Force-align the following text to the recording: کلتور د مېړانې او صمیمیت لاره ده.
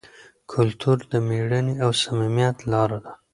کلتور 0.51 0.97
د 1.11 1.13
مېړانې 1.27 1.75
او 1.83 1.89
صمیمیت 2.03 2.57
لاره 2.71 2.97
ده. 3.03 3.11